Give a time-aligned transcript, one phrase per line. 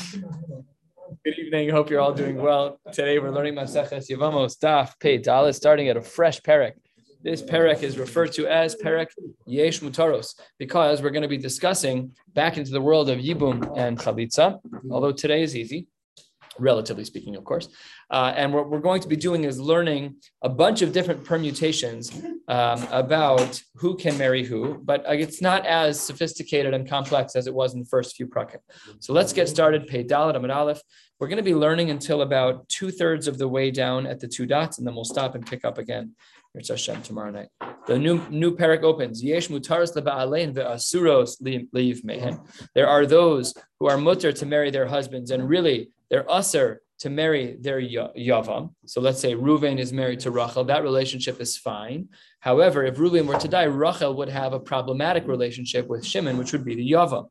[0.00, 1.68] Good evening.
[1.68, 2.80] Hope you're all doing well.
[2.90, 6.72] Today we're learning Maseches Yevamos Daf Pei Dalet, starting at a fresh parak.
[7.22, 9.08] This parak is referred to as parak
[9.46, 13.98] Yesh Mutaros because we're going to be discussing back into the world of Yibum and
[13.98, 14.58] Chalitza.
[14.90, 15.86] Although today is easy,
[16.60, 17.68] relatively speaking, of course.
[18.10, 22.12] Uh, and what we're going to be doing is learning a bunch of different permutations
[22.48, 27.46] um, about who can marry who, but uh, it's not as sophisticated and complex as
[27.46, 28.58] it was in the first few prakim.
[29.00, 29.86] So let's get started.
[29.86, 30.82] Pei Dalet Amid Aleph.
[31.18, 34.28] We're going to be learning until about two thirds of the way down at the
[34.28, 36.14] two dots, and then we'll stop and pick up again.
[36.54, 37.48] It's Hashem tomorrow night.
[37.86, 39.22] The new new parak opens.
[39.22, 41.40] Yesh mutaris leba'alein ve'asuros
[41.72, 42.40] leave mehen.
[42.74, 47.10] There are those who are mutter to marry their husbands, and really they're usher to
[47.10, 48.74] marry their yavam.
[48.84, 50.64] So let's say Ruvain is married to Rachel.
[50.64, 52.08] That relationship is fine.
[52.40, 56.52] However, if Ruvain were to die, Rachel would have a problematic relationship with Shimon, which
[56.52, 57.28] would be the yavam.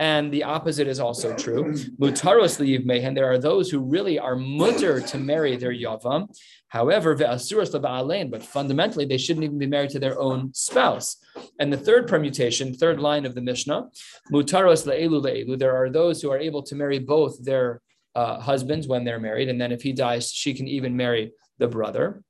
[0.00, 1.74] And the opposite is also true.
[2.00, 3.14] Mutaros leave mehen.
[3.14, 6.28] There are those who really are mutter to marry their yavam.
[6.68, 8.30] However, ve'asuros leba'alein.
[8.30, 11.18] But fundamentally, they shouldn't even be married to their own spouse.
[11.60, 13.88] And the third permutation, third line of the Mishnah,
[14.32, 15.58] mutaros le'elu le'elu.
[15.58, 17.82] There are those who are able to marry both their
[18.14, 21.68] uh, husbands when they're married, and then if he dies, she can even marry the
[21.68, 22.22] brother.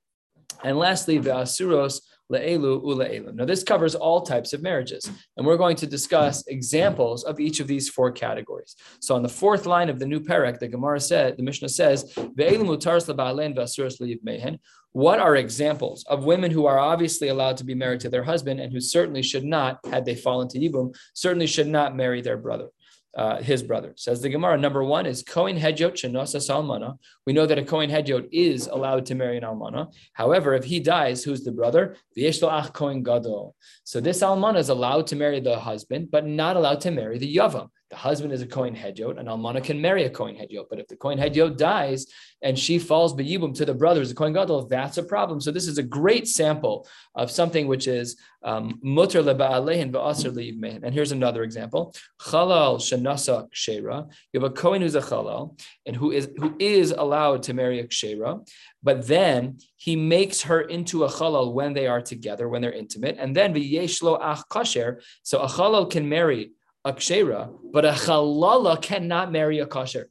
[0.64, 2.00] And lastly, ve'asuros
[2.32, 3.34] le'elu ule'elu.
[3.34, 7.60] Now, this covers all types of marriages, and we're going to discuss examples of each
[7.60, 8.76] of these four categories.
[9.00, 12.12] So, on the fourth line of the new parak, the Gemara said, the Mishnah says,
[12.14, 14.58] ve'elu mutaros le'ba'alein ve'asuros mehen.
[14.92, 18.60] What are examples of women who are obviously allowed to be married to their husband
[18.60, 22.36] and who certainly should not, had they fallen to Yibum, certainly should not marry their
[22.36, 22.68] brother?
[23.16, 23.92] Uh, his brother.
[23.96, 26.98] Says the Gemara, number one is Kohen Hedyot Shenosa Salmana.
[27.26, 29.92] We know that a Kohen Hedyot is allowed to marry an Almana.
[30.14, 31.96] However, if he dies, who's the brother?
[32.16, 33.54] Ach Kohen Gadol.
[33.84, 37.36] So this Almana is allowed to marry the husband, but not allowed to marry the
[37.36, 37.68] Yavam.
[37.92, 40.64] The husband is a Kohen Hedyot, and Almana can marry a Kohen Hedyot.
[40.70, 42.06] But if the Kohen Hedyot dies
[42.40, 45.42] and she falls Beyibum to the brothers, the Kohen Gadol, that's a problem.
[45.42, 50.82] So this is a great sample of something which is um, Mutter leba'alehin va'asr.
[50.82, 51.94] And here's another example.
[52.18, 54.10] Chalal shenasa kshera.
[54.32, 57.80] You have a Kohen who's a Chalal and who is who is allowed to marry
[57.80, 58.48] a kshera,
[58.82, 63.16] but then he makes her into a Chalal when they are together, when they're intimate.
[63.18, 65.02] And then v'yeshlo ach kasher.
[65.22, 66.52] So a Chalal can marry
[66.84, 70.08] a kshera, but a chalala cannot marry a kosher.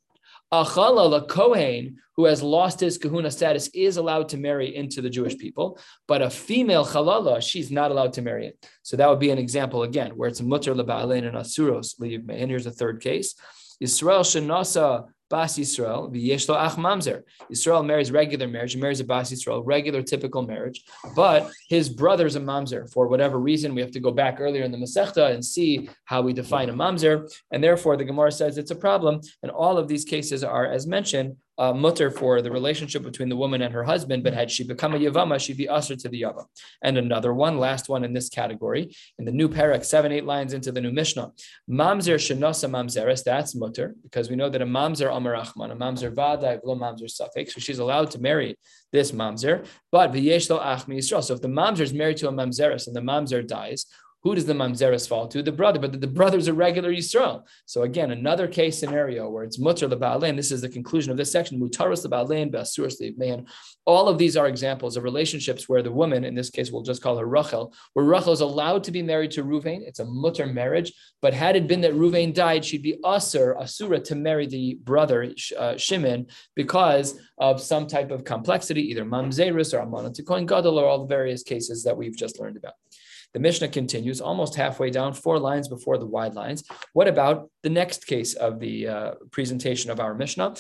[0.51, 5.09] A chalala kohen who has lost his kahuna status is allowed to marry into the
[5.09, 8.67] Jewish people, but a female chalala she's not allowed to marry it.
[8.83, 11.95] So that would be an example again where it's mutter leba'alein and asuros.
[11.99, 13.35] And here's a third case:
[13.79, 17.23] Israel shenasa Bas Yisrael, v'yeshlo ach mamzer.
[17.51, 20.83] Yisrael marries regular marriage, he marries a Bas Yisrael, regular typical marriage,
[21.15, 22.91] but his brother's a mamzer.
[22.93, 26.21] For whatever reason, we have to go back earlier in the Masechta and see how
[26.21, 29.21] we define a mamzer, and therefore the Gemara says it's a problem.
[29.41, 33.35] And all of these cases are, as mentioned, uh, mutter for the relationship between the
[33.35, 36.23] woman and her husband, but had she become a Yavama, she'd be usher to the
[36.23, 36.45] Yava.
[36.81, 40.53] And another one, last one in this category, in the new parak, seven, eight lines
[40.53, 41.31] into the new Mishnah.
[41.69, 46.59] Mamzer shenosa mamzeres, that's mutter, because we know that a mamzer amarachman, a mamzer vada,
[46.63, 48.57] lo mamzer suffix, so she's allowed to marry
[48.91, 51.23] this mamzer, but v'yesh lo achmi Yisrael.
[51.23, 53.85] So if the mamzer is married to a mamzeres and the mamzer dies,
[54.23, 55.41] who does the mamzeres fall to?
[55.41, 57.43] The brother, but the brother's a regular Yisrael.
[57.65, 60.35] So again, another case scenario where it's mutter leba'alein.
[60.35, 61.59] This is the conclusion of this section.
[61.59, 63.47] Mutaros leba'alein, ba'asuros le'man.
[63.85, 67.01] All of these are examples of relationships where the woman, in this case, we'll just
[67.01, 69.81] call her Rachel, where Rachel is allowed to be married to Ruvain.
[69.81, 73.99] It's a mutter marriage, but had it been that Ruvain died, she'd be asur, asura,
[74.01, 79.79] to marry the brother uh, Shimon because of some type of complexity, either mamzerus or
[79.79, 82.73] amana to gadol, or all the various cases that we've just learned about.
[83.33, 86.63] The Mishnah continues almost halfway down, four lines before the wide lines.
[86.93, 90.55] What about the next case of the uh, presentation of our Mishnah?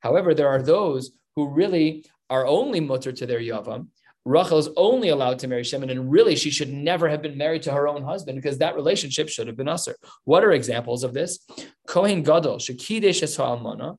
[0.00, 3.88] However, there are those who really are only mutter to their yavam.
[4.26, 7.62] Rachel is only allowed to marry Shimon, and really she should never have been married
[7.62, 9.96] to her own husband because that relationship should have been usher.
[10.24, 11.38] What are examples of this?
[11.86, 13.96] Kohen Gadol, Shekidesh Almana,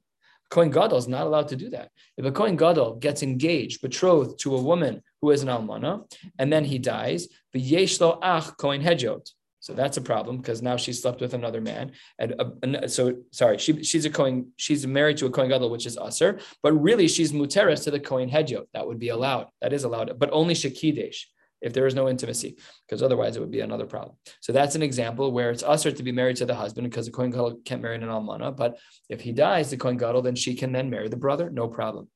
[0.51, 1.89] Kohen Gadol is not allowed to do that.
[2.17, 6.51] If a Kohen Gadol gets engaged, betrothed to a woman who is an almana, and
[6.51, 9.29] then he dies, the yeshlo ach Kohen Hedjot.
[9.59, 13.59] So that's a problem because now she slept with another man, and, uh, so sorry,
[13.59, 17.07] she, she's a Kohen, she's married to a Kohen Gadol, which is aser, but really
[17.07, 18.65] she's muteres to the Kohen Hedjot.
[18.73, 19.47] That would be allowed.
[19.61, 21.25] That is allowed, but only shekidesh
[21.61, 22.57] if there is no intimacy,
[22.87, 24.15] because otherwise it would be another problem.
[24.39, 27.11] So that's an example where it's usher to be married to the husband because the
[27.11, 28.55] Kohen Gadol can't marry an almana.
[28.55, 28.79] But
[29.09, 32.09] if he dies, the Kohen Gadol, then she can then marry the brother, no problem.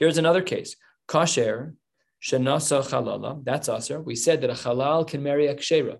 [0.00, 0.74] Here's another case:
[1.06, 1.74] kasher
[2.22, 3.44] shenasa chalala.
[3.44, 4.00] That's usher.
[4.00, 5.98] We said that a halal can marry a kshera.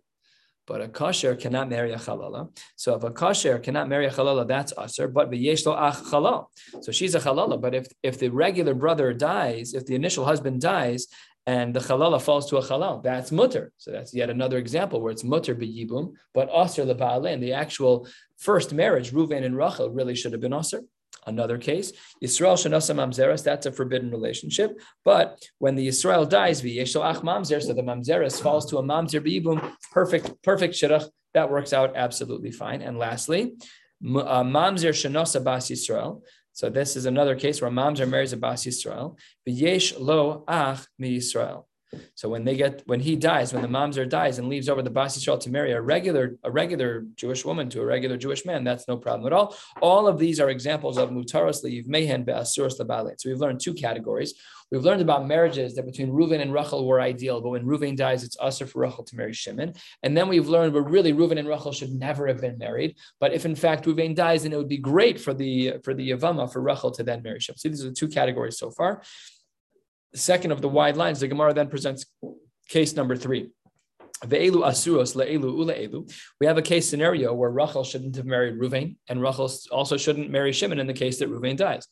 [0.67, 2.57] but a kasher cannot marry a halala.
[2.77, 5.09] So if a kasher cannot marry a halala, that's usher.
[5.09, 6.47] But ach halal.
[6.83, 7.61] So she's a halala.
[7.61, 11.07] But if if the regular brother dies, if the initial husband dies,
[11.47, 13.73] and the halala falls to a halal, that's mutter.
[13.79, 17.41] So that's yet another example where it's mutter b'yibum, but aser leba'ale.
[17.41, 18.07] the actual
[18.39, 20.83] first marriage, Ruvain and Rachel, really should have been aser.
[21.27, 24.81] Another case, Yisrael shenasa mamzeres, that's a forbidden relationship.
[25.05, 29.21] But when the Yisrael dies, v'yeshel ach mamzer, so the mamzeres falls to a mamzer
[29.21, 32.83] b'yibum, perfect, perfect shidduch, that works out absolutely fine.
[32.83, 33.55] And lastly,
[34.03, 36.23] uh, mamzer shenasa bas Yisrael,
[36.53, 39.17] so this is another case where mamzer married to Bas Yisrael.
[39.49, 41.65] V'yesh lo ach mi Yisrael.
[42.15, 44.91] So when they get when he dies, when the mamzer dies and leaves over the
[44.91, 48.65] Bas Yisrael to marry a regular a regular Jewish woman to a regular Jewish man,
[48.65, 49.57] that's no problem at all.
[49.81, 52.77] All of these are examples of mutaros leiv mehen be'asuros.
[52.77, 54.35] So we've learned two categories.
[54.71, 58.23] We've learned about marriages that between Reuven and Rachel were ideal, but when Reuven dies,
[58.23, 59.75] it's usher for Rachel to marry Shimon.
[60.05, 62.95] And then we've learned, but really Reuven and Rachel should never have been married.
[63.19, 66.11] But if in fact Reuven dies, then it would be great for the for the
[66.11, 67.59] Yavama for Rachel to then marry Shimon.
[67.59, 69.03] So these are the two categories so far.
[70.15, 72.07] Second of the wide lines, the Gemara then presents
[72.69, 73.51] case number three.
[74.29, 74.37] We
[76.47, 80.53] have a case scenario where Rachel shouldn't have married Ruvain, and Rachel also shouldn't marry
[80.53, 81.87] Shimon in the case that Ruvain dies.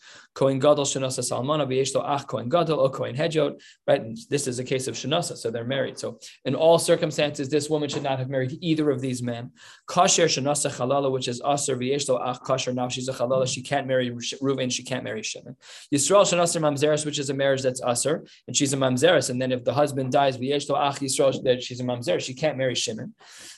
[3.86, 5.98] Right, this is a case of shenasa, so they're married.
[5.98, 9.52] So in all circumstances, this woman should not have married either of these men.
[9.88, 12.74] Kasher shenasa chalala, which is aser v'yeshlo ach kasher.
[12.74, 13.46] Now she's a chalala.
[13.48, 14.70] She can't marry Ruvain.
[14.70, 15.56] She can't marry Shimon.
[15.94, 19.30] Yisrael shenasa mamzeres, which is a marriage that's aser, and she's a mamzeres.
[19.30, 22.58] And then if the husband dies v'yeshlo ach Yisrael, that she's a mamzeres she can't
[22.58, 23.14] marry Shimon.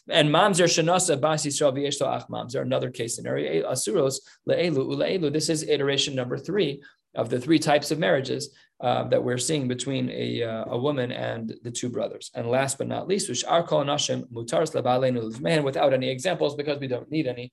[0.08, 3.70] And Mamzer Shanasa Bas Yisrael V'yeshto Ach Mamzer, another case scenario.
[3.70, 5.32] Asuros Le'elu Ule'elu.
[5.32, 6.82] This is iteration number three
[7.14, 11.12] of the three types of marriages uh, that we're seeing between a, uh, a woman
[11.12, 12.30] and the two brothers.
[12.34, 16.78] And last but not least, which are called Nashim Mutaris man without any examples because
[16.78, 17.52] we don't need any.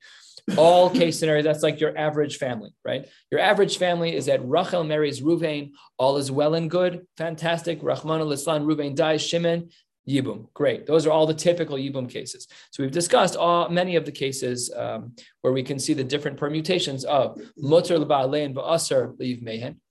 [0.55, 3.09] All case scenarios, that's like your average family, right?
[3.31, 7.81] Your average family is that Rachel marries Ruvain, all is well and good, fantastic.
[7.81, 9.69] Rachmana litzlan, Ruvain dies, Shimon,
[10.07, 10.47] Yibum.
[10.53, 10.85] Great.
[10.85, 12.47] Those are all the typical Yibum cases.
[12.71, 16.37] So we've discussed all many of the cases um, where we can see the different
[16.37, 19.81] permutations of mutter leba'alein va'asar leave mehen,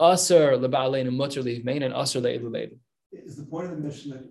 [0.00, 2.70] asar leba'alein and mutter leave mehen, and asar le'ilu
[3.12, 4.24] Is the point of the mission that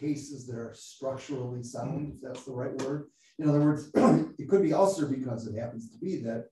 [0.00, 3.08] cases that are structurally sound, if that's the right word?
[3.38, 3.90] In other words,
[4.38, 6.46] it could be usher because it happens to be that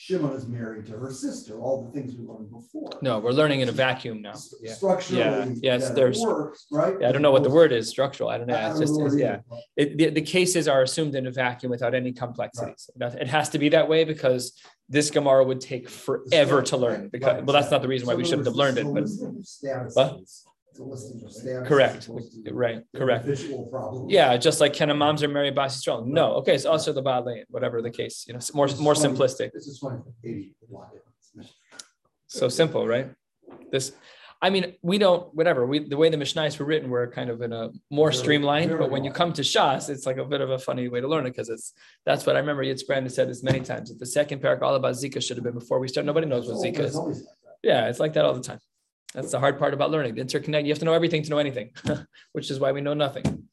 [0.00, 2.88] Shimon is married to her sister, all the things we learned before.
[3.02, 4.34] No, we're learning in a vacuum now.
[4.62, 4.74] Yeah.
[4.74, 5.46] Structurally, yeah.
[5.60, 6.94] yes, there's works, right?
[7.00, 8.30] Yeah, I don't know what the word is, structural.
[8.30, 8.54] I don't know.
[8.54, 9.40] I it's just, it's, yeah.
[9.76, 12.88] It, the, the, cases are assumed in a vacuum without any complexities.
[12.96, 13.12] Right.
[13.12, 17.08] It has to be that way because this Gemara would take forever to learn.
[17.08, 17.44] Because right.
[17.44, 18.86] well, that's not the reason why so we shouldn't have learned it.
[19.96, 20.20] But
[21.66, 22.08] Correct.
[22.50, 22.82] Right.
[22.94, 23.24] Correct.
[23.24, 24.08] Visual problem.
[24.08, 26.06] Yeah, just like can a mamzer marry Bas Yisrael?
[26.06, 26.34] No.
[26.34, 28.24] Okay, it's also the Baalay, whatever the case.
[28.26, 29.52] You know, more more simplistic.
[29.52, 29.82] This is
[32.26, 33.10] So simple, right?
[33.70, 33.92] This.
[34.40, 35.66] I mean, we don't, whatever.
[35.66, 38.78] We the way the Mishnahs were written, we're kind of in a more streamlined.
[38.78, 41.08] But when you come to Shas, it's like a bit of a funny way to
[41.08, 41.72] learn it because it's
[42.06, 42.62] that's what I remember.
[42.62, 43.88] Yitzhak Brandon said this many times.
[43.88, 46.06] That the second parak all about Zika should have been before we start.
[46.06, 47.26] Nobody knows what Zika is.
[47.64, 48.60] Yeah, it's like that all the time.
[49.14, 50.14] That's the hard part about learning.
[50.14, 51.70] The interconnect, you have to know everything to know anything,
[52.32, 53.48] which is why we know nothing.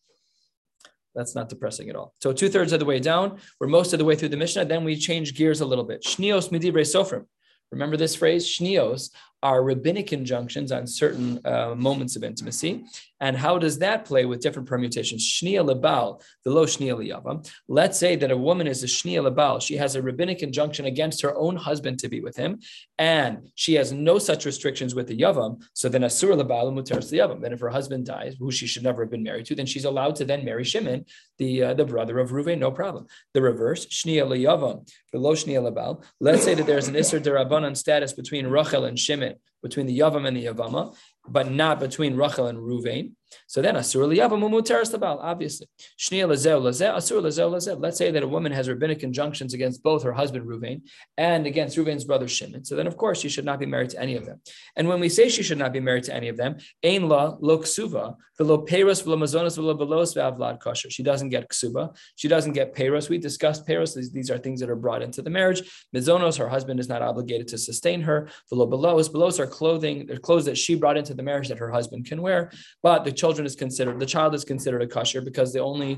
[1.16, 2.14] That's not depressing at all.
[2.22, 4.66] So two thirds of the way down, we're most of the way through the Mishnah.
[4.66, 6.04] Then we change gears a little bit.
[6.04, 7.26] Shnios midibre sofrim.
[7.72, 8.46] Remember this phrase?
[8.46, 9.12] Shnios
[9.46, 12.84] are rabbinic injunctions on certain uh, moments of intimacy.
[13.22, 15.24] And how does that play with different permutations?
[15.24, 17.48] Shnia lebal, the lo shnia liyavam.
[17.68, 19.62] Let's say that a woman is a shnia lebal.
[19.62, 22.60] She has a rabbinic injunction against her own husband to be with him,
[22.98, 25.64] and she has no such restrictions with the yavam.
[25.74, 27.40] So then asur lebal muteris liyavam.
[27.42, 29.86] Then if her husband dies, who she should never have been married to, then she's
[29.86, 31.06] allowed to then marry Shimon,
[31.38, 33.06] the uh, the brother of Ruvain, no problem.
[33.34, 36.04] The reverse, shnia liyavam, the lo shnia lebal.
[36.20, 39.98] Let's say that there's an isser derabanan status between Rachel and Shimon it between the
[39.98, 40.96] Yavam and the Yavama,
[41.28, 43.14] but not between Rachel and Ruvain.
[43.48, 45.68] So then Asur Liyavam Umuteres Labal, obviously.
[46.00, 47.82] Shnia Lazeh, Asur.
[47.82, 50.82] Let's say that a woman has rabbinic injunctions against both her husband Ruvain
[51.18, 52.64] and against Ruvain's brother Shimon.
[52.64, 54.40] So then, of course, she should not be married to any of them.
[54.76, 57.36] And when we say she should not be married to any of them, Ein La
[57.40, 60.90] Lo Ksuva, Velo Peros, Velo Mazonas, Velo Belos, Vavlad Kosher.
[60.90, 61.96] She doesn't get Ksuba.
[62.16, 63.10] She doesn't get Peros.
[63.10, 63.96] We discussed Peros.
[63.96, 65.62] These, these are things that are brought into the marriage.
[65.96, 68.30] Mizonos, her husband is not obligated to sustain her.
[68.50, 71.72] Velo Belos, Belos are clothing, they're clothes that she brought into the marriage that her
[71.78, 72.40] husband can wear.
[72.88, 75.92] But the children is considered the child is considered a kosher because the only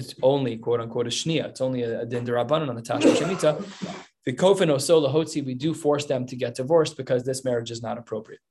[0.00, 1.44] it's only quote unquote a shnia.
[1.50, 2.22] It's only a, a din
[2.70, 3.54] on the tashma shemitah.
[4.26, 7.82] The kofin osola hotzi, we do force them to get divorced because this marriage is
[7.88, 8.42] not appropriate.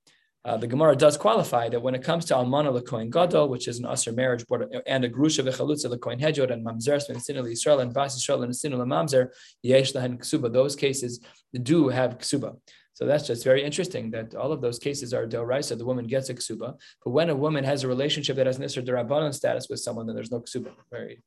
[0.45, 3.79] uh, the Gemara does qualify that when it comes to almana lekoin gadol, which is
[3.79, 4.45] an usher marriage,
[4.87, 8.77] and a grusha v'chalutza lekoin hedjot and mamzer sinu Yisrael and bas Yisrael and sinu
[8.77, 9.27] mamzer
[9.61, 10.51] yesh lahen ksuba.
[10.51, 11.19] Those cases
[11.53, 12.57] do have ksuba.
[12.99, 15.23] So that's just very interesting that all of those cases are
[15.61, 18.59] So The woman gets a ksuba, but when a woman has a relationship that has
[18.59, 20.73] nisr derabanan status with someone, then there's no ksuba.
[20.91, 21.23] Very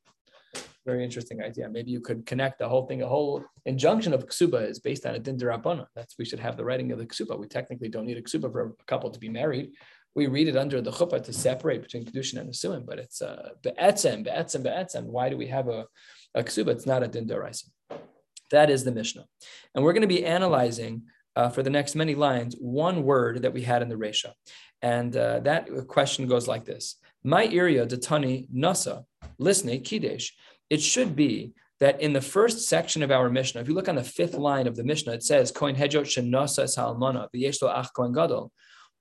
[0.85, 1.67] very interesting idea.
[1.67, 3.01] Maybe you could connect the whole thing.
[3.01, 5.87] A whole injunction of ksuba is based on a din derabana.
[5.95, 7.39] That's we should have the writing of the ksuba.
[7.39, 9.71] We technically don't need a ksuba for a couple to be married.
[10.13, 13.49] We read it under the chuppah to separate between kedushin and the but it's uh,
[13.63, 15.05] be'etzem, be'etzem, be'etzem.
[15.05, 15.87] Why do we have a,
[16.35, 16.67] a ksuba?
[16.67, 17.69] It's not a din deraisa.
[18.51, 19.25] That is the Mishnah,
[19.73, 21.03] and we're going to be analyzing
[21.35, 24.33] uh, for the next many lines one word that we had in the Resha,
[24.81, 29.05] and uh, that question goes like this: My area detani nasa
[29.37, 30.31] listening kidesh
[30.69, 33.95] it should be that in the first section of our Mishnah, if you look on
[33.95, 38.13] the fifth line of the Mishnah, it says, Kohen Hejot Shenasa Salmana, V'yeshlo Ach Kohen
[38.13, 38.51] Gadol.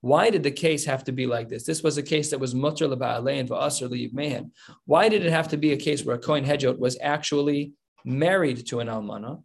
[0.00, 1.64] Why did the case have to be like this?
[1.64, 4.50] This was a case that was mutter leba'alein va'asr liyivmehen.
[4.84, 7.72] Why did it have to be a case where a Kohen Hejot was actually
[8.04, 9.42] married to an almana?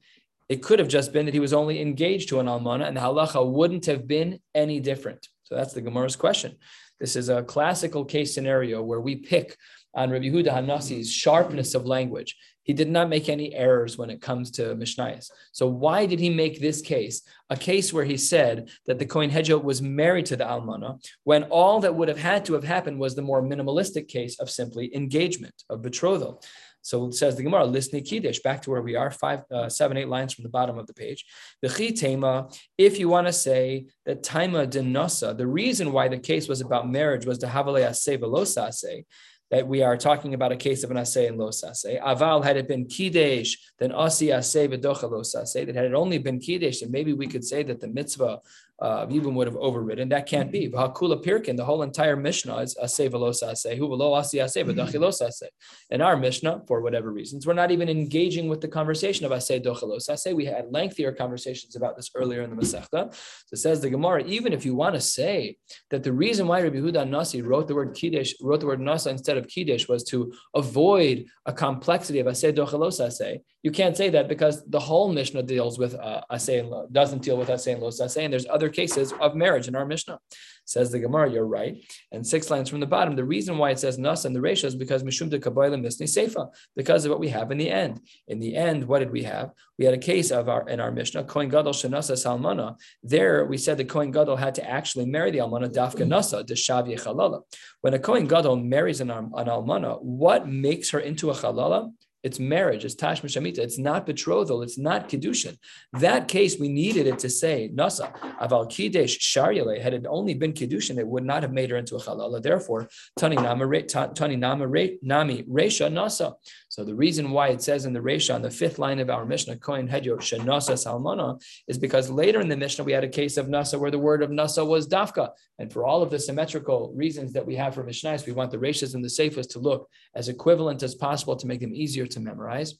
[0.49, 3.01] It could have just been that he was only engaged to an almana, and the
[3.01, 5.27] halacha wouldn't have been any different.
[5.43, 6.55] So that's the Gemara's question.
[6.99, 9.55] This is a classical case scenario where we pick
[9.93, 12.35] on Rabbi Huda Hanasi's sharpness of language.
[12.63, 15.31] He did not make any errors when it comes to Mishnayos.
[15.53, 19.29] So why did he make this case a case where he said that the Kohen
[19.29, 22.99] Hedjo was married to the Almana when all that would have had to have happened
[22.99, 26.43] was the more minimalistic case of simply engagement, of betrothal?
[26.81, 29.97] So it says the Gemara, listening Kiddush, back to where we are, five, uh, seven,
[29.97, 31.25] eight lines from the bottom of the page.
[31.61, 36.47] The Tema, if you want to say that Taima Denosa, the reason why the case
[36.47, 38.17] was about marriage was the Havale Ase
[38.57, 39.03] Ase,
[39.51, 42.01] that we are talking about a case of an asay and los asay.
[42.01, 45.65] Aval had it been kidesh, then asi asay v'docha los asay.
[45.65, 48.39] That had it only been kidesh, then maybe we could say that the mitzvah
[48.79, 50.09] uh, Yibum would have overridden.
[50.09, 50.69] That can't be.
[50.69, 55.21] V'hakula pirkin, the whole entire Mishnah is asay velos asay, hu v'lo asi asay v'dachilos
[55.21, 55.47] asay.
[55.89, 59.63] In our Mishnah, for whatever reasons, we're not even engaging with the conversation of asay
[59.63, 60.35] dochalos asay.
[60.35, 63.13] We had lengthier conversations about this earlier in the Masechta.
[63.47, 65.57] So says the Gemara, even if you want to say
[65.89, 69.09] that the reason why Rabbi Huda Nasi wrote the word kidesh, wrote the word nasa
[69.09, 74.09] instead of kiddush was to avoid a complexity of asay dochalos asay, you can't say
[74.09, 77.81] that because the whole Mishnah deals with uh, asay and doesn't deal with asay and
[77.81, 80.19] los asay, and there's other cases of marriage in our Mishnah.
[80.67, 81.77] Says the Gemara, you're right.
[82.11, 84.67] And six lines from the bottom, the reason why it says nas and the ratio
[84.67, 88.01] is because mishum de kabayla misni seifa, because of what we have in the end.
[88.27, 89.51] In the end, what did we have?
[89.79, 92.75] We had a case of our in our Mishnah, Kohen Gadol shenasa salmana.
[93.01, 96.11] There we said the Kohen Gadol had to actually marry the almana dafka mm-hmm.
[96.11, 97.43] nasa de shavye chalala.
[97.79, 101.93] When a Kohen Gadol marries an, an almana, what makes her into a chalala?
[102.23, 102.83] It's marriage.
[102.83, 103.59] It's tash mishamita.
[103.59, 104.61] It's not betrothal.
[104.63, 105.57] It's not kedushin.
[105.93, 109.81] That case, we needed it to say nasa aval kidesh sharyale.
[109.81, 112.41] Had it only been kedushin, it would not have made her into a halala.
[112.41, 114.67] Therefore, tani nama tani nama
[115.01, 116.33] nami resha nasa.
[116.77, 119.25] So the reason why it says in the Resha on the fifth line of our
[119.25, 123.35] Mishnah, Kohen Hedyo Shenasa Salmana, is because later in the Mishnah we had a case
[123.37, 125.31] of Nasa where the word of Nasa was Dafka.
[125.57, 128.59] And for all of the symmetrical reasons that we have for Mishnahs, we want the
[128.59, 132.19] Reshas and the Safas to look as equivalent as possible to make them easier to
[132.19, 132.75] memorize.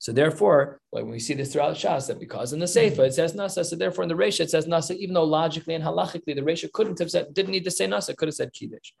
[0.00, 3.00] So therefore, when we see this throughout Shas, that because in the Seifa mm-hmm.
[3.02, 5.82] it says Nasa, so therefore in the Resha it says Nasa, even though logically and
[5.82, 8.92] halachically the Resha couldn't have said, didn't need to say Nasa, could have said Kiddush.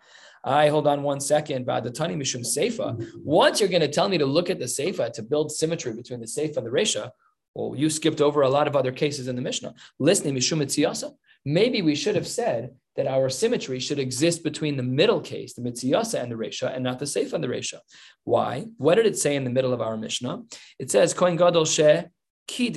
[0.44, 1.66] I hold on one second.
[1.66, 4.64] By the Tani Mishum Seifa, once you're going to tell me to look at the
[4.64, 7.10] Seifa to build symmetry between the Seifa and the Resha,
[7.54, 9.74] well, you skipped over a lot of other cases in the Mishnah.
[9.98, 11.12] Listening Mishum.
[11.44, 15.62] Maybe we should have said that our symmetry should exist between the middle case, the
[15.62, 17.78] mitziyasa and the resha, and not the seif and the resha.
[18.24, 18.66] Why?
[18.76, 20.42] What did it say in the middle of our Mishnah?
[20.80, 22.06] It says, Kohen Gadol Sheh
[22.48, 22.72] In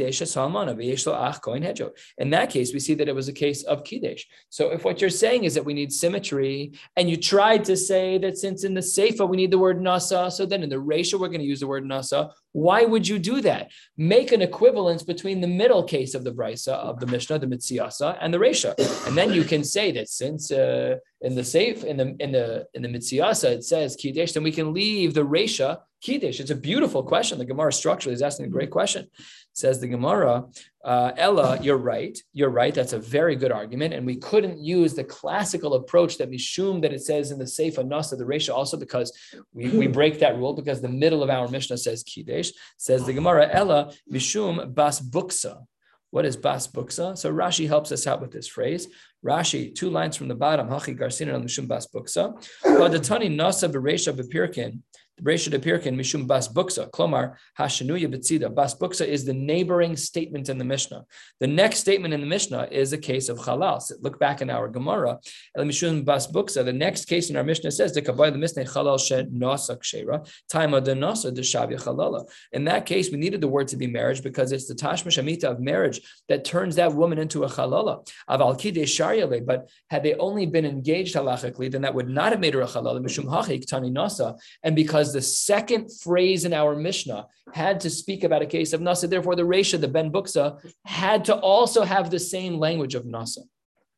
[2.29, 4.25] that case, we see that it was a case of Kidesh.
[4.49, 8.17] So if what you're saying is that we need symmetry, and you tried to say
[8.19, 11.19] that since in the Seifa we need the word nasa, so then in the ratio
[11.19, 13.71] we're going to use the word nasa, why would you do that?
[13.97, 18.17] Make an equivalence between the middle case of the Brisa, of the Mishnah, the Mitziasa,
[18.19, 18.75] and the Resha.
[19.07, 22.67] And then you can say that since uh, in the safe, in the in the
[22.73, 26.39] in the Mitziasa, it says Kiddush, then we can leave the Resha Kiddush.
[26.39, 27.37] It's a beautiful question.
[27.37, 29.07] The Gemara structurally is asking a great question.
[29.53, 30.45] Says the Gemara,
[30.83, 32.17] uh, Ella, you're right.
[32.33, 32.73] You're right.
[32.73, 33.93] That's a very good argument.
[33.93, 37.85] And we couldn't use the classical approach that Mishum that it says in the Seifa
[37.85, 39.11] Nasa, the ratio also because
[39.53, 42.51] we, we break that rule because the middle of our Mishnah says Kidesh.
[42.77, 45.65] Says the Gemara, Ella, Mishum Bas Buksa.
[46.09, 47.17] What is Bas Buksa?
[47.17, 48.87] So Rashi helps us out with this phrase.
[49.25, 52.33] Rashi, two lines from the bottom, Hachi Garsin Mishum Bas Buksa.
[52.63, 54.79] But the Tani Nasa Beresha Bepirkin.
[55.21, 58.53] The Bereishit Pirkin Mishum Bas Buksa, Klomar Hashanuya Betzida.
[58.53, 61.05] Bas Buksa is the neighboring statement in the Mishnah.
[61.39, 63.81] The next statement in the Mishnah is a case of halal.
[63.81, 65.19] So look back in our Gemara.
[65.55, 66.65] El Mishum Bas Buksa.
[66.65, 70.27] The next case in our Mishnah says the Kabbalah the Mishnah Halal She Nasa Kshera
[70.51, 72.25] Taima de Nasa de Shavya Halala.
[72.51, 75.43] In that case, we needed the word to be marriage because it's the Tashma Shamita
[75.45, 78.07] of marriage that turns that woman into a halala.
[78.29, 79.45] Aval Kide Sharyale.
[79.45, 82.67] But had they only been engaged halachically, then that would not have made her a
[82.67, 82.99] halala.
[83.03, 84.39] Mishum Hachik Tani Nasa.
[84.63, 88.81] And because the second phrase in our Mishnah had to speak about a case of
[88.81, 93.03] Nasa, therefore the Resha, the Ben Buksa, had to also have the same language of
[93.05, 93.39] Nasa.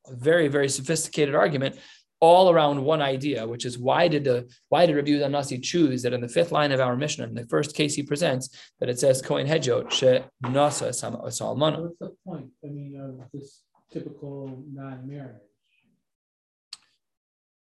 [0.07, 1.77] A very, very sophisticated argument
[2.19, 6.13] all around one idea, which is why did the why did Rabbi Nasi choose that
[6.13, 8.97] in the fifth line of our Mishnah, in the first case he presents, that it
[8.97, 11.81] says Kohen Hedjot she Nasa Salmana.
[11.81, 12.49] What's the point?
[12.63, 15.41] I mean, of this typical non-marriage.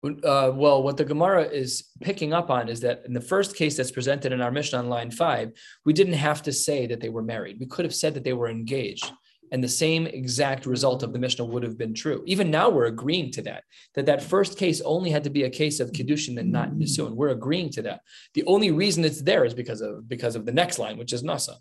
[0.03, 3.77] Uh, well, what the Gemara is picking up on is that in the first case
[3.77, 5.53] that's presented in our Mishnah on line five,
[5.85, 7.59] we didn't have to say that they were married.
[7.61, 9.13] We could have said that they were engaged,
[9.53, 12.23] and the same exact result of the Mishnah would have been true.
[12.27, 13.65] Even now, we're agreeing to that.
[13.95, 17.15] That that first case only had to be a case of kiddushin and not nisuin.
[17.15, 18.01] We're agreeing to that.
[18.33, 21.23] The only reason it's there is because of because of the next line, which is
[21.23, 21.57] nasa.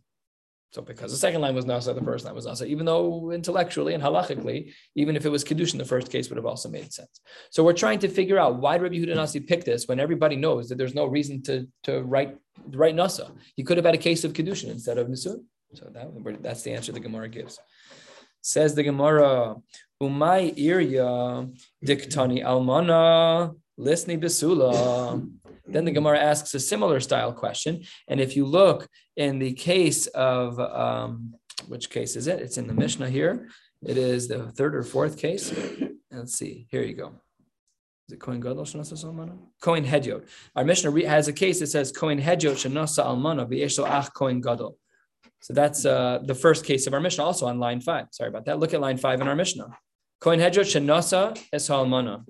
[0.71, 3.95] So because the second line was nasa, the first line was nasa, even though intellectually
[3.95, 7.21] and halachically, even if it was kedushin, the first case would have also made sense.
[7.49, 10.69] So we're trying to figure out why Rabbi Yehuda Nasi picked this when everybody knows
[10.69, 12.37] that there's no reason to, to write
[12.71, 13.31] write nasa.
[13.55, 15.43] He could have had a case of kedushin instead of nisun.
[15.73, 17.59] So that, that's the answer the Gemara gives.
[18.41, 19.55] Says the Gemara,
[20.01, 21.51] Umay irya
[21.85, 25.27] diktani almana lisni besula.
[25.71, 27.83] Then the Gemara asks a similar style question.
[28.07, 31.35] And if you look in the case of, um,
[31.67, 32.41] which case is it?
[32.41, 33.49] It's in the Mishnah here.
[33.81, 35.53] It is the third or fourth case.
[36.11, 36.67] Let's see.
[36.69, 37.13] Here you go.
[38.07, 39.37] Is it Kohen Gadol Shanasa Almana?
[39.61, 40.27] Kohen Hedyot.
[40.55, 44.77] Our Mishnah has a case that says Kohen Hedyot Shanasa Almana V'yesho Ach Kohen Gadol.
[45.41, 48.07] So that's uh, the first case of our Mishnah, also on line five.
[48.11, 48.59] Sorry about that.
[48.59, 49.77] Look at line five in our Mishnah.
[50.19, 52.25] Kohen Hedyot Shanasa Es Almana.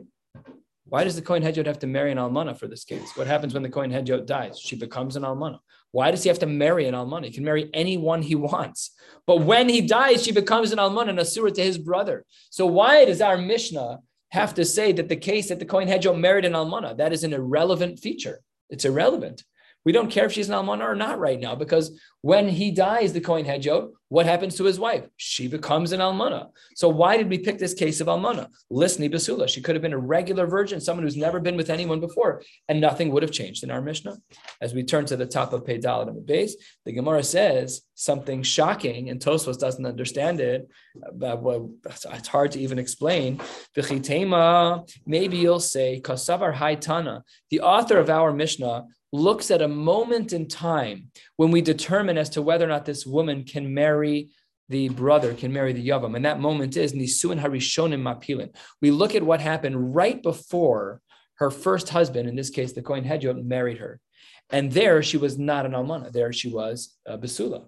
[0.89, 3.15] Why does the Kohen Hedyot have to marry an almana for this case?
[3.15, 4.59] What happens when the Kohen Hedyot dies?
[4.59, 5.59] She becomes an almana.
[5.91, 7.25] Why does he have to marry an almana?
[7.25, 8.91] He can marry anyone he wants.
[9.27, 12.25] But when he dies, she becomes an almana and asura to his brother.
[12.49, 16.19] So why does our Mishnah have to say that the case that the Kohen Hedyot
[16.19, 16.97] married an almana?
[16.97, 18.41] That is an irrelevant feature.
[18.69, 19.43] It's irrelevant.
[19.85, 23.13] We don't care if she's an almana or not right now, because when he dies,
[23.13, 25.07] the Kohen Hedjot, what happens to his wife?
[25.15, 26.49] She becomes an almana.
[26.75, 28.47] So why did we pick this case of almana?
[28.71, 29.47] Lisni basula.
[29.47, 32.81] She could have been a regular virgin, someone who's never been with anyone before, and
[32.81, 34.17] nothing would have changed in our Mishnah.
[34.59, 38.43] As we turn to the top of Peidal and the base, the Gemara says something
[38.43, 40.67] shocking, and Tosfos doesn't understand it.
[41.13, 41.41] But
[41.85, 43.39] it's hard to even explain.
[43.75, 47.21] Maybe you'll say kasavar haitana.
[47.49, 52.29] The author of our Mishnah looks at a moment in time when we determine as
[52.29, 54.29] to whether or not this woman can marry
[54.69, 56.15] the brother, can marry the Yavam.
[56.15, 58.55] And that moment is Nisuin Harishonim Mapilin.
[58.81, 61.01] We look at what happened right before
[61.35, 63.99] her first husband, in this case, the Kohen Hedjot, married her.
[64.51, 67.67] And there she was not an Almana, there she was a Basula.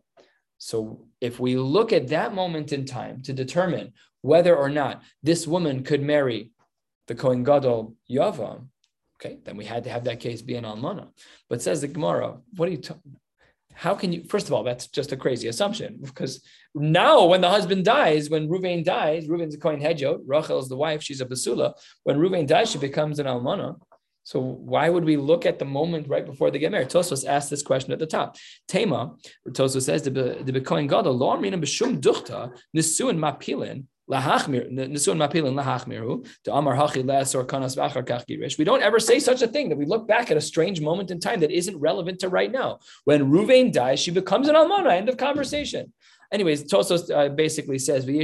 [0.58, 5.47] So if we look at that moment in time to determine whether or not this
[5.47, 6.51] woman could marry
[7.08, 8.67] the Kohen Gadol Yavam,
[9.24, 11.10] Okay, then we had to have that case be an almana.
[11.48, 13.18] But says the Gemara, what are you talking?
[13.74, 14.24] How can you?
[14.24, 16.44] First of all, that's just a crazy assumption because
[16.76, 20.76] now when the husband dies, when Ruvain dies, Ruvain's a Kohen Hedjot, Rachel is the
[20.76, 21.74] wife, she's a basula.
[22.04, 23.78] When Ruvain dies, she becomes an almana.
[24.24, 26.90] So why would we look at the moment right before they get married?
[26.90, 28.36] Tosfos asked this question at the top.
[28.68, 29.16] Tema,
[29.50, 33.86] Tosfos says the the Kohen Gadol lo amrina b'shum duchta nisuin mapilin
[38.58, 41.12] we don't ever say such a thing that we look back at a strange moment
[41.12, 42.80] in time that isn't relevant to right now.
[43.06, 44.91] When Ruvain dies, she becomes an almana.
[44.91, 45.93] End of conversation.
[46.32, 48.17] Anyways, Tosfos uh, basically says the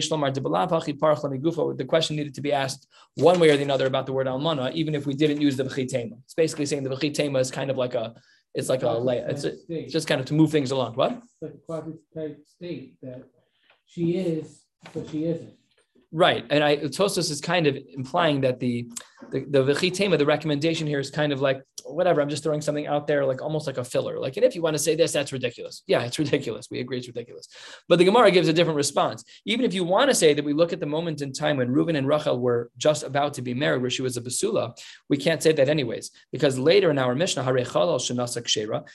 [1.87, 4.95] question needed to be asked one way or the other about the word almana, even
[4.95, 6.17] if we didn't use the v'chitema.
[6.23, 8.15] It's basically saying the v'chitema is kind of like a
[8.53, 9.19] it's like a lay.
[9.19, 10.95] It's, a, it's just kind of to move things along.
[10.95, 11.11] What?
[11.11, 11.93] It's like a quasi
[12.55, 13.25] state that
[13.85, 15.56] she is, but she isn't.
[16.11, 18.87] Right, and I Tosfos is kind of implying that the
[19.31, 22.21] the the v'chitema, the recommendation here is kind of like whatever.
[22.21, 24.19] I'm just throwing something out there, like almost like a filler.
[24.19, 25.83] Like, and if you want to say this, that's ridiculous.
[25.87, 26.67] Yeah, it's ridiculous.
[26.71, 27.47] We agree it's ridiculous.
[27.89, 29.23] But the Gemara gives a different response.
[29.45, 31.71] Even if you want to say that we look at the moment in time when
[31.71, 34.77] Reuben and Rachel were just about to be married, where she was a basula,
[35.09, 37.43] we can't say that anyways, because later in our Mishnah,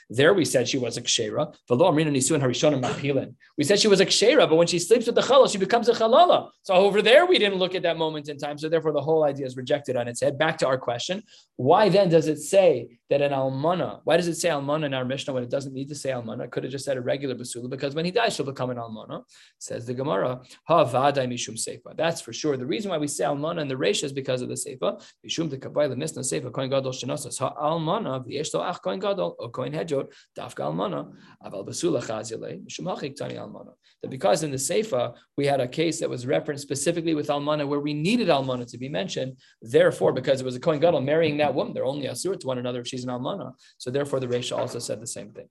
[0.09, 1.53] there we said she was a kshera.
[3.59, 5.89] We said she was a kshera, but when she sleeps with the chalal, she becomes
[5.89, 6.51] a chalala.
[6.63, 8.57] So over there, we didn't look at that moment in time.
[8.59, 10.39] So therefore, the whole idea is rejected on its head.
[10.39, 11.23] Back to our question.
[11.57, 15.05] Why then does it say that an almana, why does it say almana in our
[15.05, 16.51] Mishnah when it doesn't need to say almana?
[16.51, 19.23] Could have just said a regular basula because when he dies, she'll become an almana.
[19.59, 21.97] Says the Gemara, ha vadai mishum seifa.
[21.97, 22.57] That's for sure.
[22.57, 25.03] The reason why we say almana in the reisha is because of the seifa.
[25.27, 29.37] Mishum de kabay the misna seifa kohen gadol shenosas ha almana v'yesh ach kohen gadol
[29.39, 31.13] or kohen hedjot dafka almana
[31.45, 33.73] aval basula chazile mishum hachik tani almana.
[34.03, 37.67] That because in the seifa we had a case that was referenced specifically with almana
[37.67, 39.39] where we needed almana to be mentioned.
[39.61, 42.59] Therefore, because it was a kohen gadol marrying that woman, they're only asur to one
[42.59, 43.53] another if she's an almana.
[43.79, 45.49] So therefore, the reisha also said the same thing.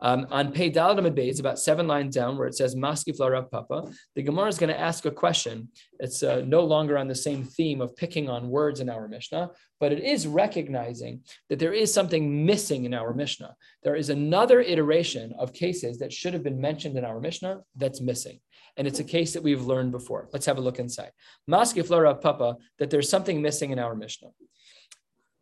[0.00, 3.50] Um, on Pei Daladamid Bay, it's about seven lines down where it says Maski Rav
[3.50, 3.90] Papa.
[4.14, 5.68] The Gemara is going to ask a question.
[5.98, 9.52] It's uh, no longer on the same theme of picking on words in our Mishnah,
[9.80, 13.54] but it is recognizing that there is something missing in our Mishnah.
[13.82, 18.02] There is another iteration of cases that should have been mentioned in our Mishnah that's
[18.02, 18.40] missing.
[18.76, 20.28] And it's a case that we've learned before.
[20.32, 21.12] Let's have a look inside.
[21.48, 24.30] Maski Rav Papa, that there's something missing in our Mishnah.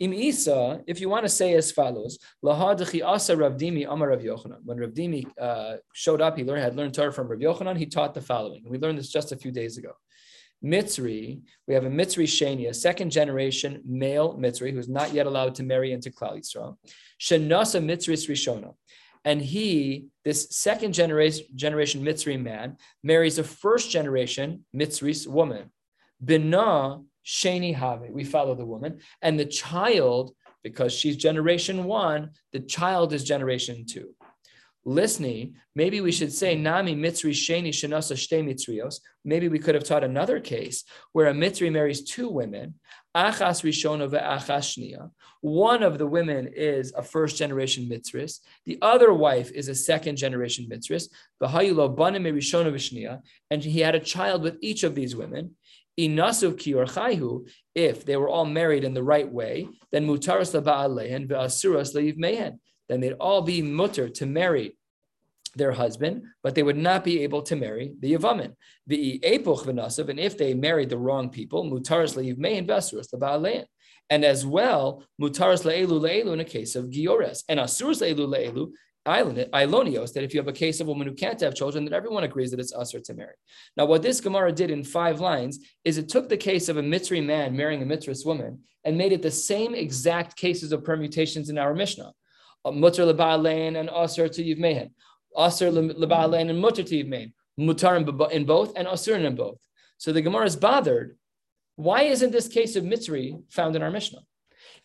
[0.01, 4.21] Im Isa, if you want to say as follows, Lahadachi Asa Rav Dimi Amar Rav
[4.21, 4.59] Yochanan.
[4.65, 7.77] When Rav Dimi uh, showed up, he learned, had learned Torah from Rav Yochanan.
[7.77, 8.65] He taught the following.
[8.67, 9.93] We learned this just a few days ago.
[10.65, 15.55] Mitzri, we have a Mitzri Sheni, a second generation male Mitzri who's not yet allowed
[15.57, 16.77] to marry into Klal Yisrael.
[17.21, 18.75] Shenasa Mitzri Rishona.
[19.25, 25.71] And he, this second generation, generation Mitzri man, marries a first generation Mitzri woman.
[26.25, 28.03] Bina Sheni Have.
[28.11, 29.01] We follow the woman.
[29.21, 34.15] And the child, because she's generation one, the child is generation two.
[34.85, 39.01] Listening, maybe we should say Nami Mitzri Sheni Shenasa Shte Mitzrios.
[39.25, 42.75] Maybe we could have taught another case where a Mitzri marries two women,
[43.17, 45.11] Achas Rishona ve'achas Shnia.
[45.41, 48.41] One of the women is a first generation Mitzris.
[48.67, 51.09] The other wife is a second generation Mitzris.
[53.51, 55.57] And he had a child with each of these women.
[56.01, 61.95] Inasuv kior if they were all married in the right way, then mutaras laba'alehen ve'asuras
[61.95, 62.59] leiv mehen.
[62.89, 64.77] Then they'd all be mutter to marry
[65.55, 68.55] their husband, but they would not be able to marry the Yavamin.
[68.87, 73.67] The epoch v'nasav, and if they married the wrong people, mutaras leiv mehen ve'asuras laba'alehen.
[74.09, 78.73] And as well, mutaras le'elu le'elu in a case of giores, and asuras le'elu le'elu
[79.05, 81.93] Ilonios, that if you have a case of a woman who can't have children, that
[81.95, 83.35] everyone agrees that it's usher to marry.
[83.77, 86.83] Now, what this Gemara did in five lines is it took the case of a
[86.83, 91.51] Mitzri man marrying a Mitzris woman and made it the same exact cases of permutations
[91.51, 92.13] in our Mishnah.
[92.65, 94.91] Mutter leba'alein and usher to yivmehen.
[95.37, 97.33] Usher leba'alein and mutter to yivmehen.
[97.59, 97.97] Mutar
[98.33, 99.59] in both and usher in both.
[99.99, 101.17] So the Gemara is bothered.
[101.77, 104.21] Why isn't this case of Mitzri found in our Mishnah?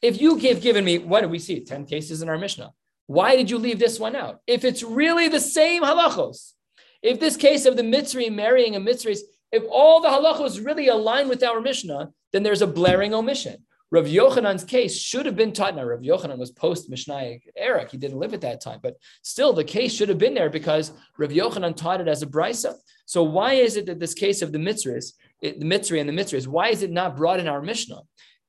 [0.02, 1.60] If you give given me, what do we see?
[1.60, 2.74] 10 cases in our Mishnah.
[3.08, 4.42] Why did you leave this one out?
[4.48, 6.54] If it's really the same halachos,
[7.02, 9.18] if this case of the Mitzri marrying a Mitzri,
[9.52, 13.66] if all the halachos really align with our Mishnah, then there's a blaring omission.
[13.90, 15.76] Rav Yochanan's case should have been taught.
[15.76, 19.54] Now, Rav Yochanan was post Mishnaic Eric; he didn't live at that time, but still,
[19.54, 22.76] the case should have been there because Rav Yochanan taught it as a brisa.
[23.06, 26.48] So, why is it that this case of the Mitzris, the mitzri and the Mitzris,
[26.48, 28.02] why is it not brought in our Mishnah?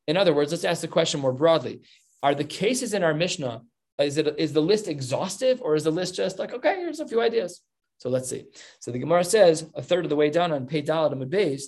[0.08, 1.82] In other words, let's ask the question more broadly:
[2.22, 3.62] Are the cases in our Mishnah
[3.98, 7.08] is it is the list exhaustive or is the list just like okay here's a
[7.08, 7.62] few ideas
[7.98, 8.44] so let's see
[8.80, 11.64] so the gemara says a third of the way down on pei dalat amud beis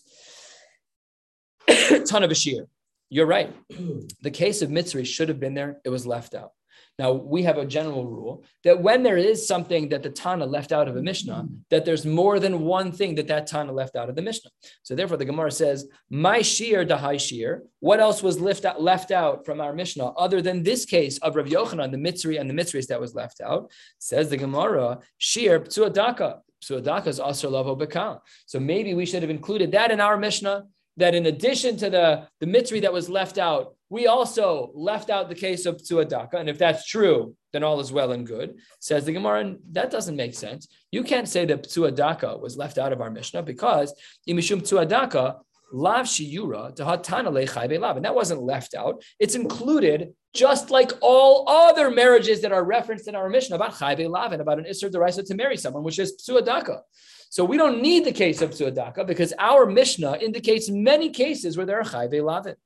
[2.08, 2.66] ton of a shear
[3.10, 3.54] you're right
[4.22, 6.52] the case of mitzri should have been there it was left out
[7.00, 10.70] now, we have a general rule that when there is something that the Tana left
[10.70, 14.10] out of a Mishnah, that there's more than one thing that that Tana left out
[14.10, 14.50] of the Mishnah.
[14.82, 19.10] So therefore, the Gemara says, "My shear dahai shear." What else was left out, left
[19.12, 22.54] out from our Mishnah other than this case of Rav Yochanan, the Mitzri and the
[22.54, 23.70] Mitzris that was left out?
[23.98, 26.40] Says the Gemara, shear psuadaka.
[26.62, 28.20] Psuadaka is also lavo.
[28.44, 30.66] So maybe we should have included that in our Mishnah.
[31.00, 35.28] That in addition to the the Mitzri that was left out, we also left out
[35.28, 36.34] the case of Tsuadaka.
[36.34, 38.48] And if that's true, then all is well and good.
[38.80, 40.68] Says the Gemara, and that doesn't make sense.
[40.92, 43.94] You can't say that Tsuadaka was left out of our Mishnah because
[44.28, 45.38] Imishum Tsuadaka,
[45.72, 47.96] Lav Shiyura, Tahatana Lechai Lav.
[47.96, 49.02] And that wasn't left out.
[49.18, 53.94] It's included just like all other marriages that are referenced in our Mishnah about Chai
[53.94, 56.80] Lav and about an Isser Deraisa to marry someone, which is Tsuadaka.
[57.30, 61.64] So we don't need the case of Tsuadaka because our Mishnah indicates many cases where
[61.64, 62.56] there are Chai Lavin.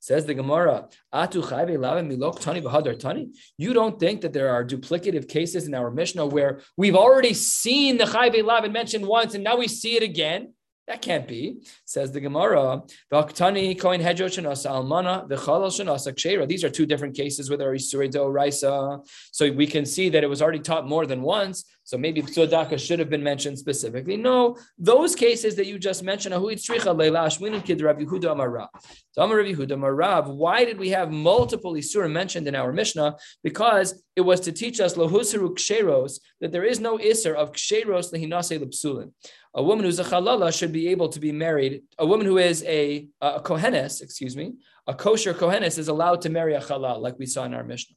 [0.00, 2.60] Says the Gemara, Atu milok tani
[2.96, 3.30] tani.
[3.58, 7.96] You don't think that there are duplicative cases in our Mishnah where we've already seen
[7.98, 10.53] the chayve lavin mentioned once and now we see it again?
[10.86, 12.82] That can't be, says the Gemara.
[13.10, 16.46] V'aktani koin hedjo shenasa almana v'chalal shenasa kshera.
[16.46, 19.00] These are two different cases with our Isurei Raisa.
[19.32, 21.64] So we can see that it was already taught more than once.
[21.84, 24.16] So maybe Psuadaka should have been mentioned specifically.
[24.16, 28.50] No, those cases that you just mentioned, Ahu Itzricha Leila Ashwinin Kid Rabbi Yehuda Amar
[28.50, 28.68] Rav.
[29.12, 32.72] So Amar Rabbi Yehuda Amar Rav, why did we have multiple Isurim mentioned in our
[32.72, 33.16] Mishnah?
[33.42, 38.12] Because it was to teach us Lohusiru Ksheros, that there is no Isser of Ksheros
[38.12, 39.12] Lehinase Lepsulin.
[39.56, 41.82] A woman who's a Chalala should be able to be married.
[41.98, 44.54] A woman who is a, a Kohenes, excuse me,
[44.86, 47.96] a kosher Kohenes is allowed to marry a Chalal, like we saw in our Mishnah.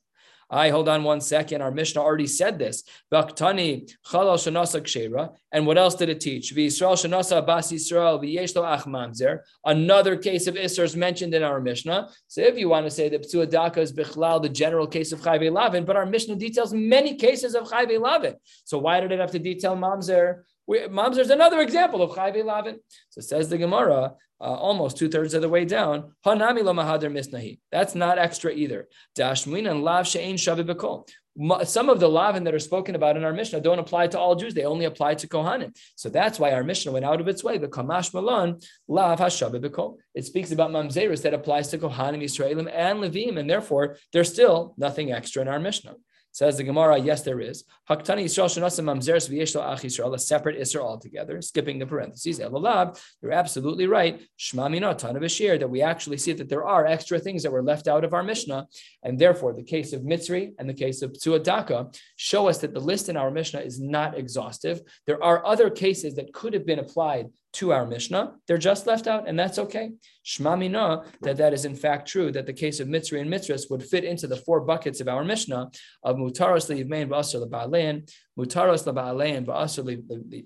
[0.50, 1.62] I hold on one second.
[1.62, 2.84] Our Mishnah already said this.
[3.12, 5.36] Baktani chalal shanasa kshera.
[5.52, 6.56] And what else did it teach?
[6.56, 8.24] V'Yisrael shanasa bas Yisrael
[8.65, 9.39] ach mamzer.
[9.65, 12.10] Another case of Isser is mentioned in our Mishnah.
[12.28, 15.52] So if you want to say that Psuadaka is bichlal, the general case of Chayve
[15.52, 18.36] Lavin, but our Mishnah details many cases of Chayve Lavin.
[18.63, 20.43] So why did it have to detail mamzer?
[20.69, 22.80] Mamzer is another example of Chayve Lavin.
[23.10, 26.12] So says the Gemara, uh, almost two thirds of the way down.
[26.25, 27.60] Hanami lo mahader misnahi.
[27.71, 28.88] That's not extra either.
[29.17, 33.34] Dashmin and lav she'ein shavi Some of the lavin that are spoken about in our
[33.34, 35.75] Mishnah don't apply to all Jews; they only apply to Kohanim.
[35.95, 37.58] So that's why our Mishnah went out of its way.
[37.58, 39.97] The kamash malon lav hashavi b'kol.
[40.13, 44.75] It speaks about mamzeris that applies to Kohanim, Israelim, and Levim, and therefore there's still
[44.77, 45.95] nothing extra in our Mishnah.
[46.38, 47.63] Says the Gemara, yes, there is.
[47.89, 52.38] Haktani Yisrael Shanasa Mamzeres V'Yeshlo Ach Yisrael, a separate Isra altogether, skipping the parentheses.
[52.38, 54.21] Elalab, you're absolutely right.
[54.38, 57.63] Shma Mina Tana Bashir, that we actually see that there are extra things that were
[57.63, 58.67] left out of our Mishnah,
[59.02, 62.82] and therefore the case of Mitzri and the case of Tsuadaka show us that the
[62.82, 64.82] list in our Mishnah is not exhaustive.
[65.08, 68.36] There are other cases that could have been applied to our Mishnah.
[68.48, 69.92] They're just left out, and that's okay.
[70.26, 73.70] Shma Mina, that that is in fact true, that the case of Mitzri and Mitzris
[73.70, 75.70] would fit into the four buckets of our Mishnah
[76.04, 79.84] of Mutaros Leivmein Ba'asr Leba'alein, Mutaros Leba'alein Ba'asr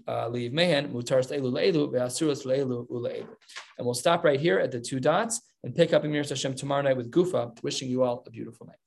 [0.08, 3.28] Leivmein, Mutaros Leilu Leilu, Ba'asuras Leilu Uleilu.
[3.78, 6.82] And we'll stop right here at the two dots and pick up Emir Hashem tomorrow
[6.82, 8.78] night with Gufa, wishing you all a beautiful night.